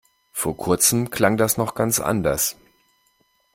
[0.31, 2.57] Vor kurzem klang das noch ganz anders.